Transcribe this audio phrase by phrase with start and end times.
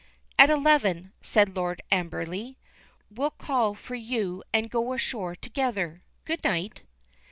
[0.39, 2.57] "At eleven," said Lord Amberley.
[3.11, 6.01] "We'll call for you and go ashore together.
[6.25, 6.81] Good night."